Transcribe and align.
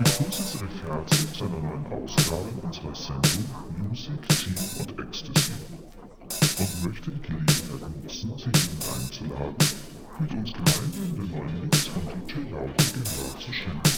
Sie 0.00 0.04
recht 0.04 0.84
herzlich 0.86 1.32
zu 1.32 1.44
einer 1.44 1.58
neuen 1.58 1.86
Ausgabe 1.86 2.46
unserer 2.62 2.94
Sendung 2.94 3.44
Music, 3.78 4.28
Tea 4.28 4.54
und 4.78 4.96
Ecstasy 5.00 5.52
und 6.58 6.84
möchte 6.84 7.10
die 7.10 7.20
Gelegenheit 7.20 8.04
nutzen, 8.04 8.32
Sie 8.38 8.44
einzuladen, 8.94 9.56
mit 10.20 10.30
uns 10.34 10.52
gemeinsam 10.52 11.02
in 11.02 11.16
den 11.16 11.30
neuen 11.32 11.60
Mix 11.62 11.88
von 11.88 12.02
DJ 12.28 12.48
Laura 12.48 12.66
Gehör 12.66 13.40
zu 13.40 13.52
schenken. 13.52 13.90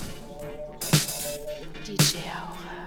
DJ 1.87 2.17
Aura. 2.31 2.80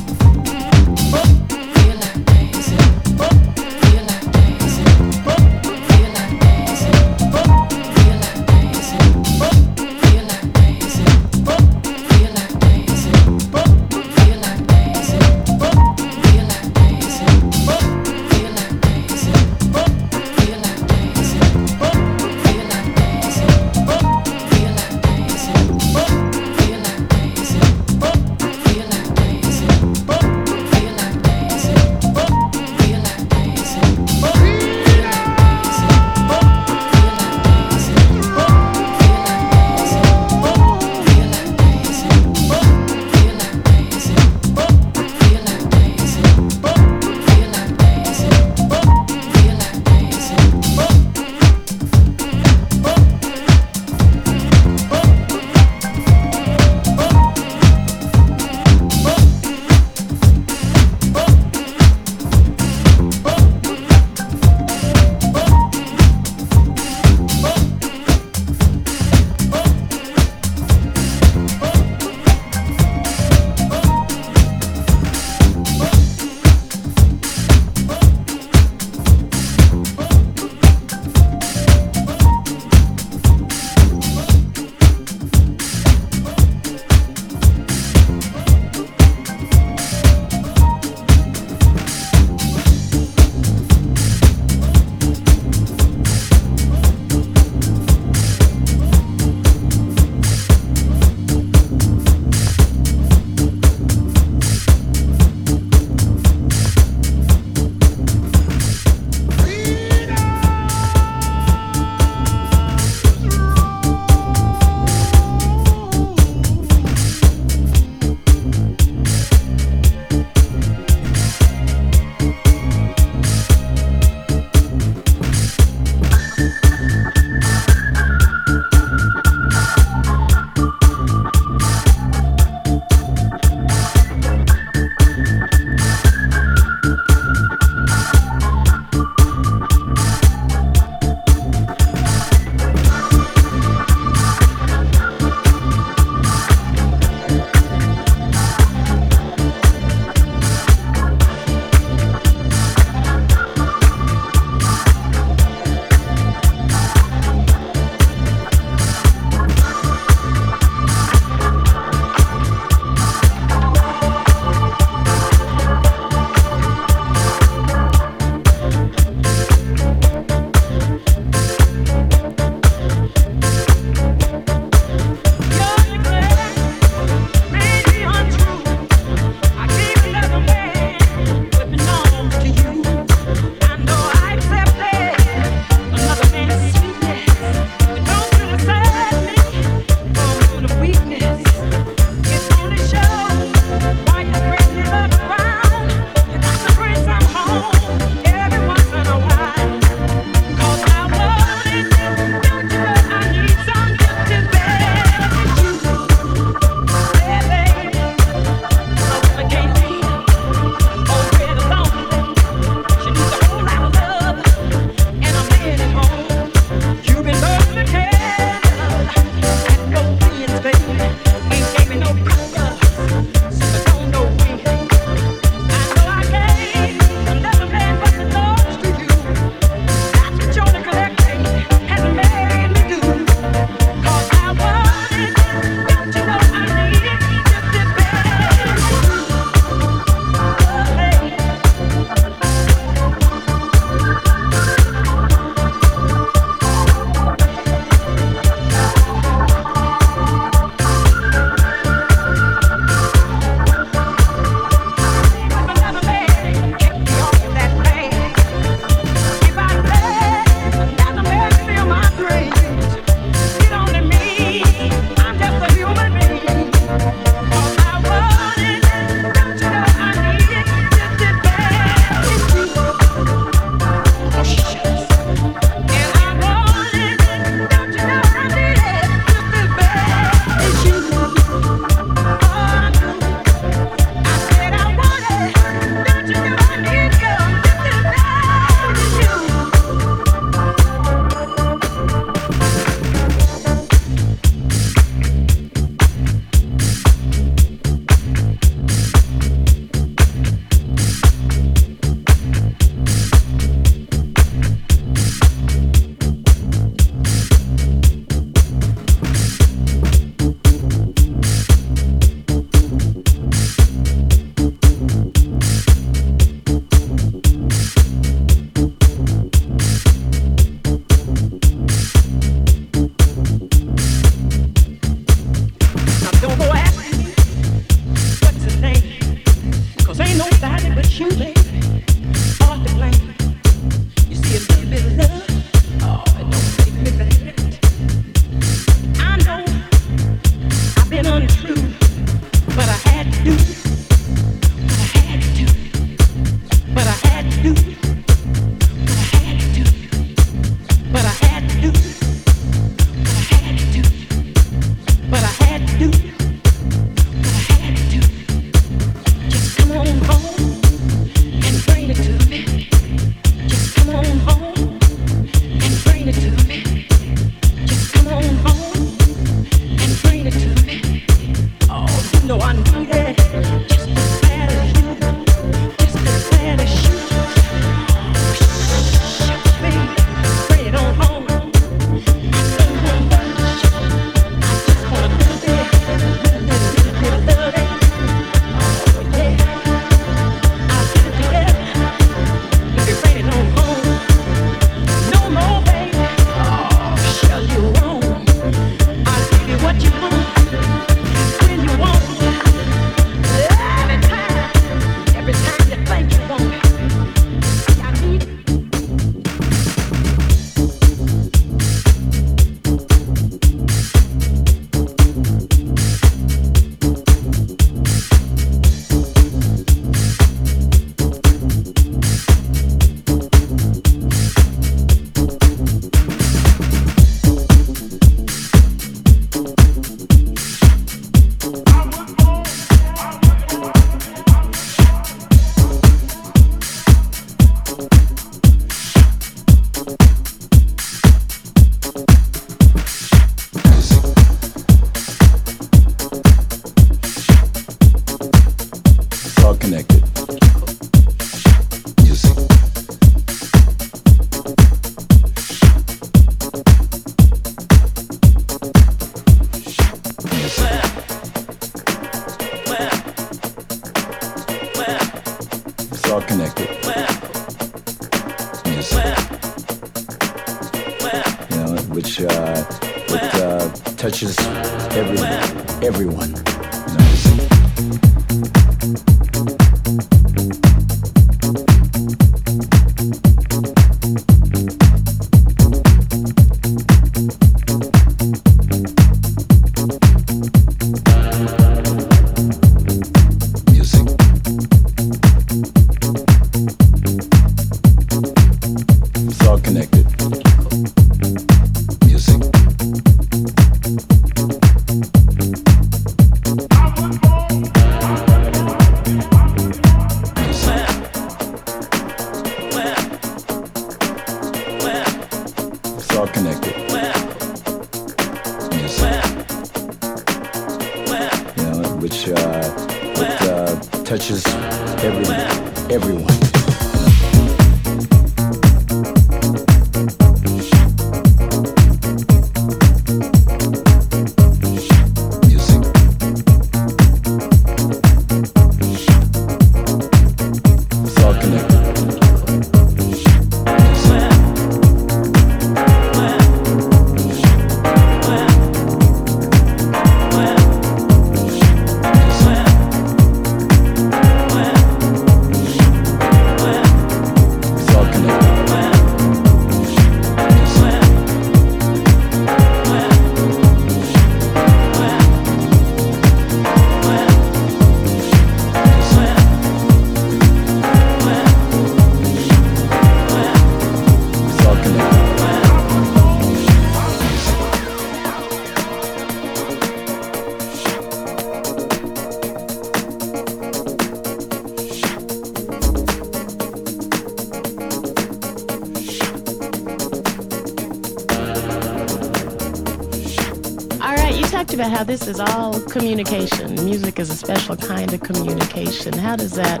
This 595.22 595.46
is 595.46 595.60
all 595.60 596.00
communication. 596.00 596.94
Music 597.04 597.38
is 597.38 597.50
a 597.50 597.54
special 597.54 597.94
kind 597.94 598.32
of 598.32 598.40
communication. 598.40 599.32
How 599.32 599.54
does 599.54 599.72
that 599.72 600.00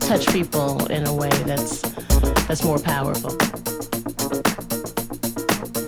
touch 0.00 0.26
people 0.28 0.84
in 0.86 1.06
a 1.06 1.14
way 1.14 1.30
that's 1.46 1.80
that's 2.46 2.62
more 2.62 2.78
powerful? 2.78 3.30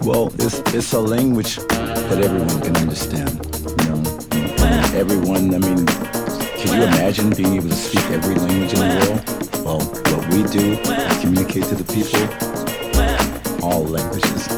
Well, 0.07 0.33
it's 0.39 0.61
it's 0.73 0.93
a 0.93 1.01
language 1.01 1.57
that 1.57 2.21
everyone 2.23 2.61
can 2.63 2.77
understand. 2.77 3.45
You 3.81 3.89
know, 3.91 4.03
everyone. 4.95 5.55
I 5.55 5.59
mean, 5.59 5.85
could 6.57 6.71
you 6.71 6.85
imagine 6.85 7.31
being 7.31 7.57
able 7.57 7.69
to 7.69 7.75
speak 7.75 8.05
every 8.11 8.37
language 8.37 8.73
in 8.73 8.81
the 8.81 8.89
world? 9.03 9.21
Well, 9.67 9.81
what 10.15 10.23
we 10.33 10.43
do, 10.45 10.73
is 10.81 11.21
communicate 11.21 11.65
to 11.65 11.75
the 11.75 11.85
people, 11.93 12.25
all 13.63 13.85
languages. 13.85 14.49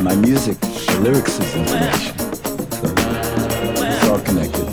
My 0.00 0.14
music, 0.14 0.58
the 0.60 1.00
lyrics 1.02 1.38
is 1.38 1.54
information 1.56 2.19
connected. 4.30 4.69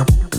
Yep. 0.00 0.29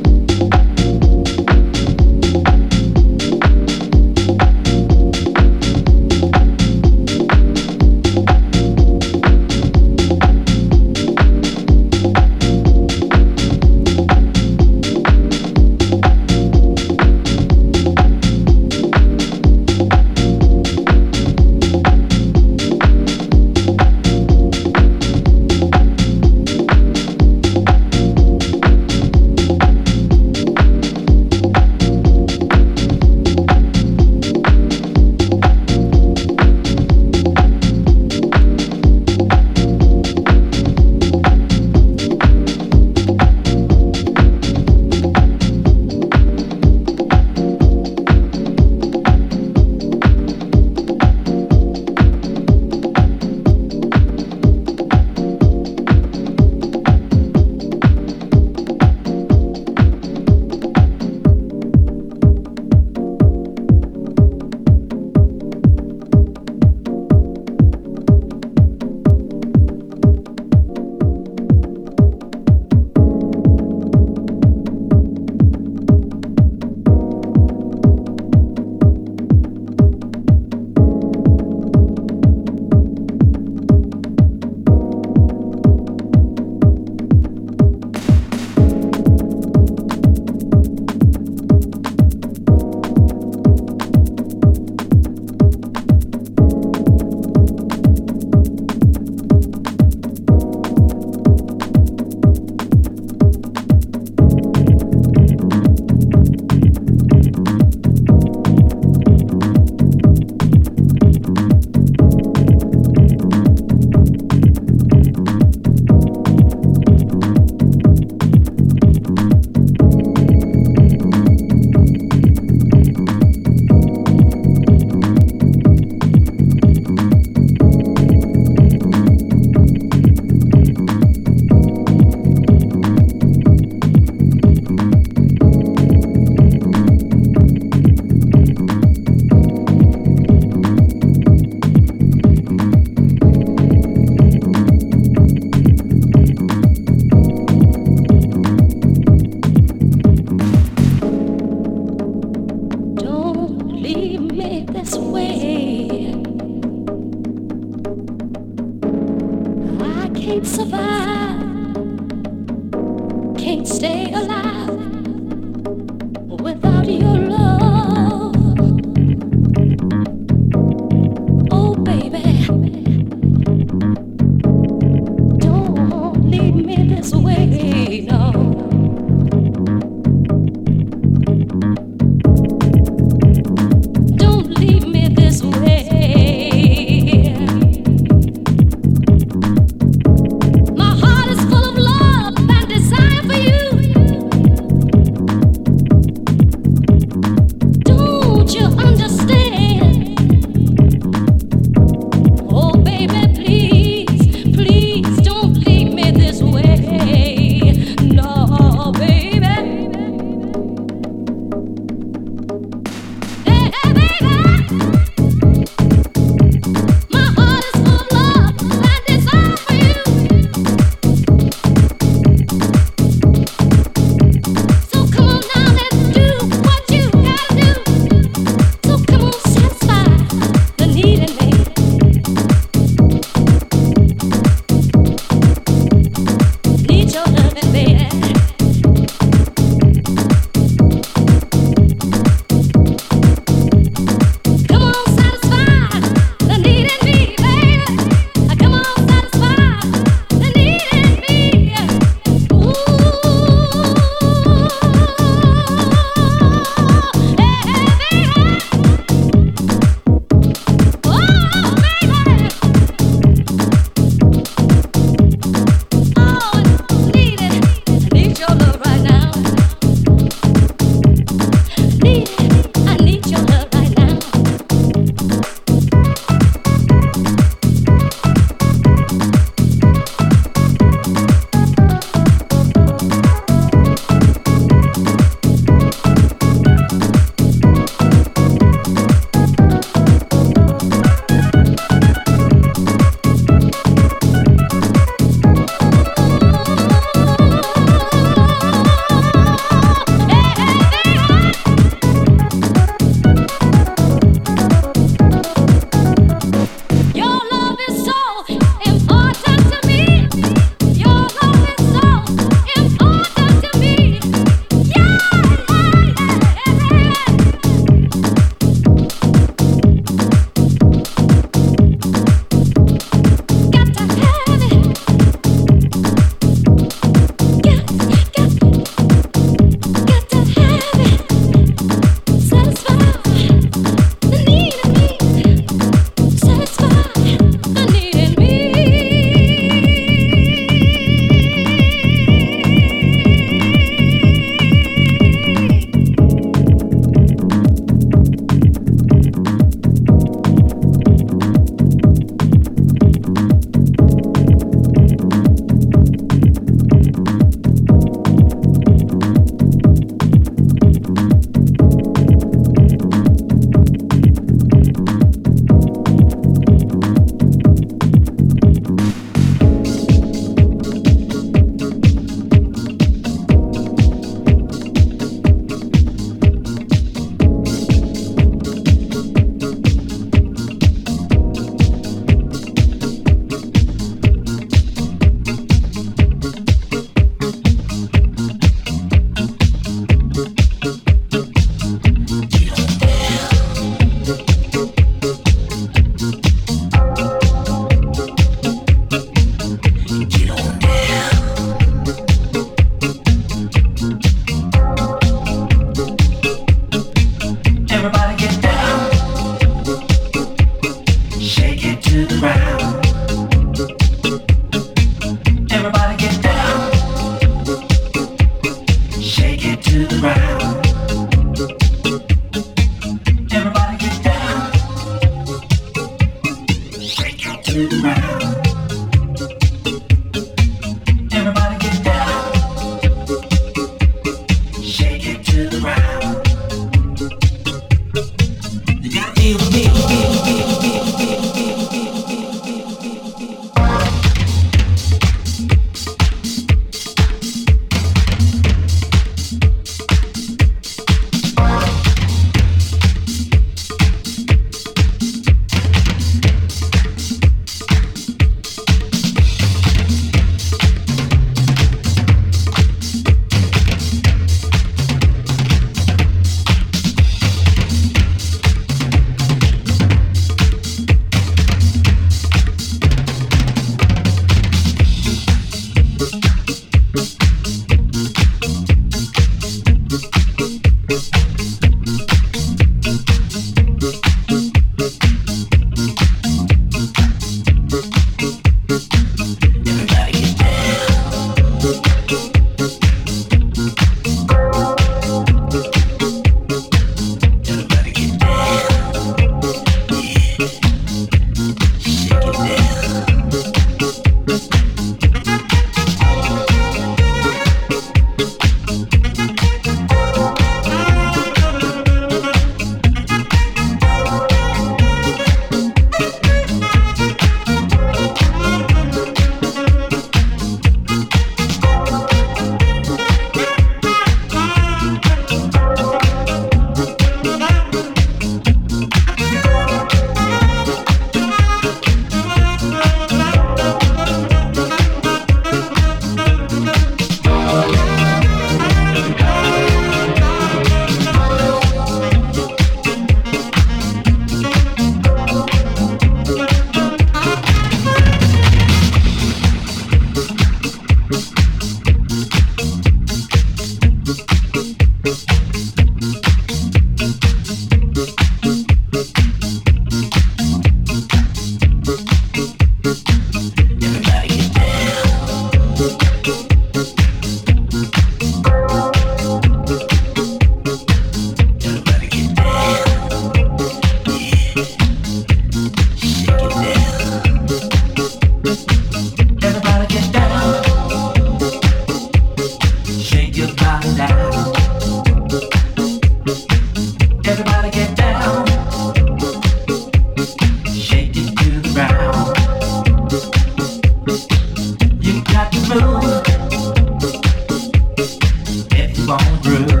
Shake 599.71 600.00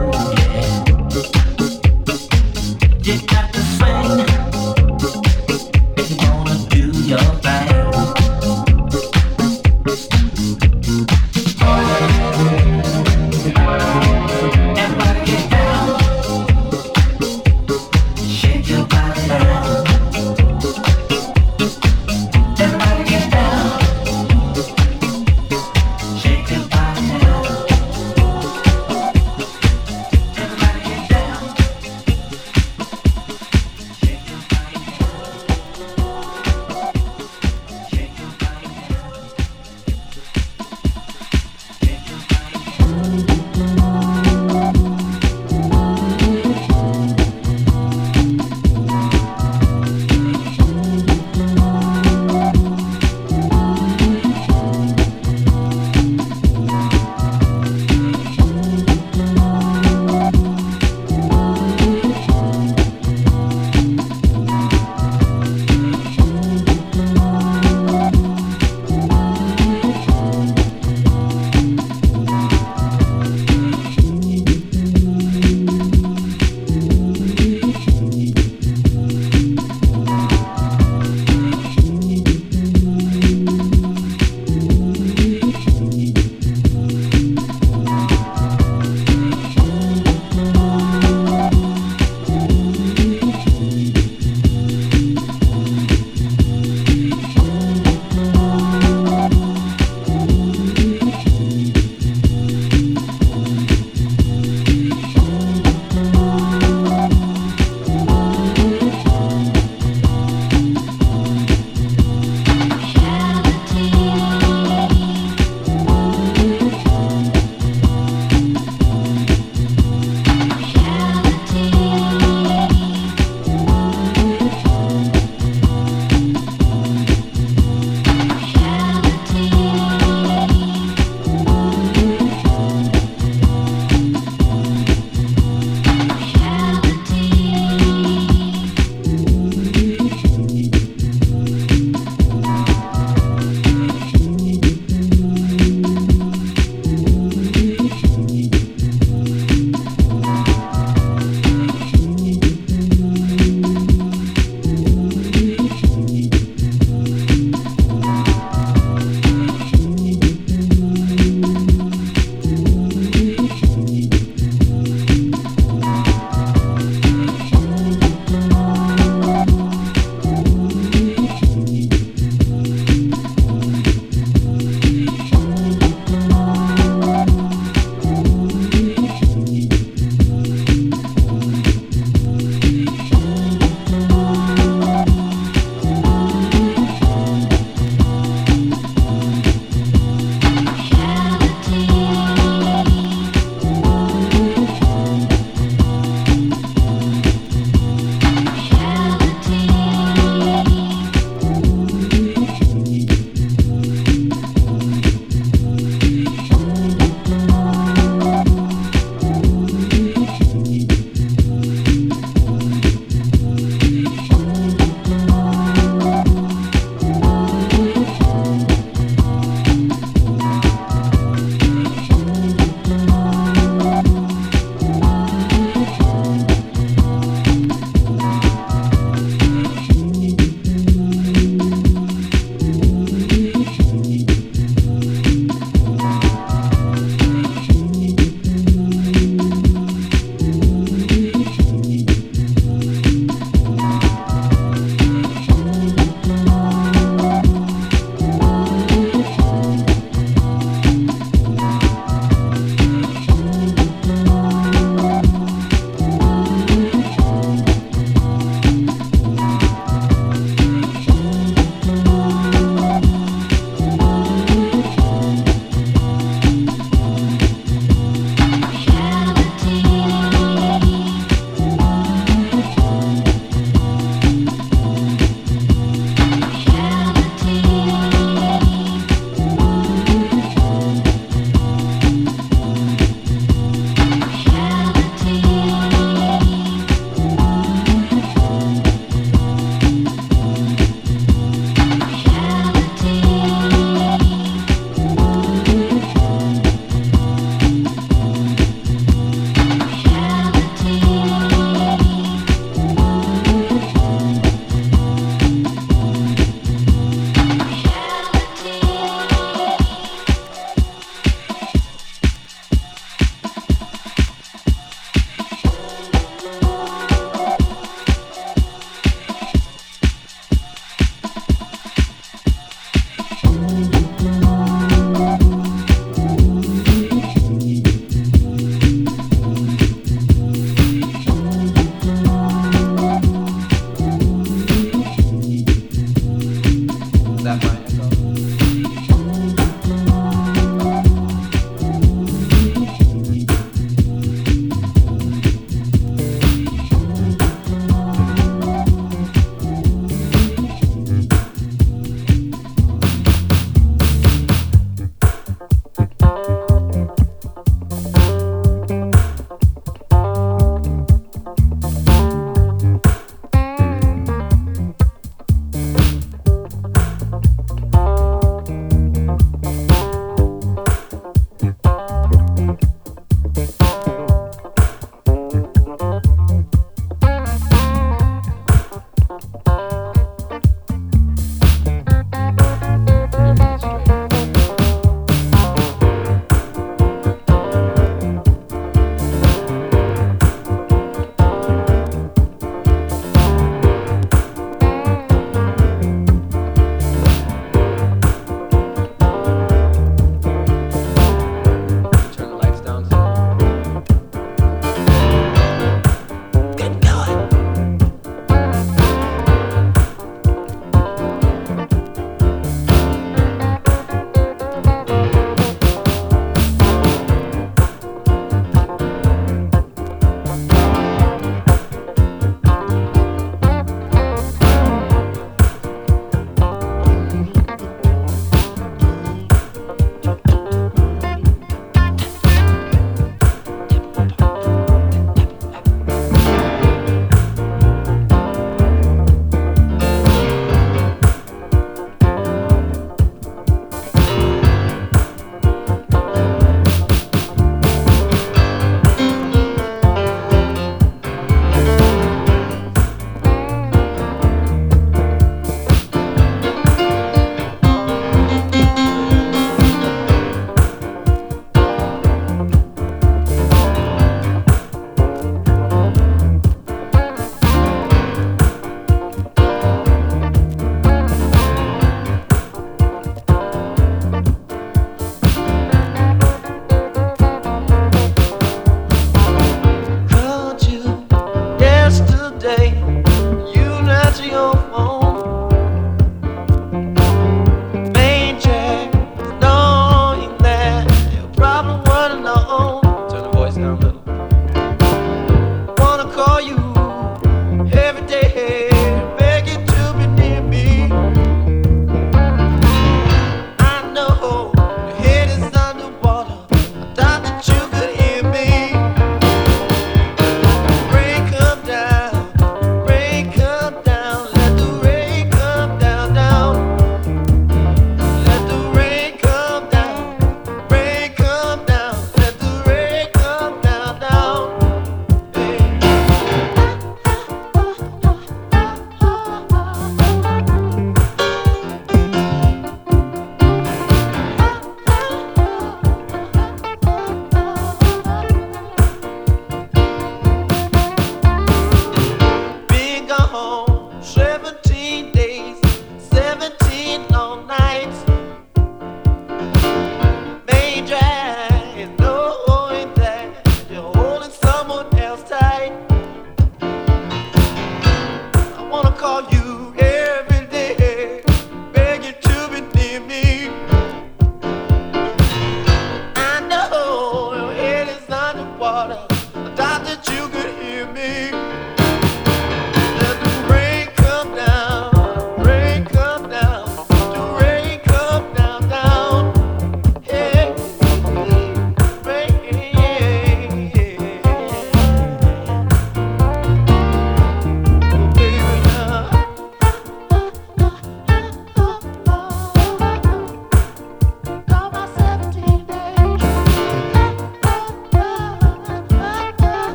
that 337.59 337.73
much. 337.73 337.80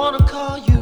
Down 0.00 0.26
call 0.26 0.56
you 0.56 0.79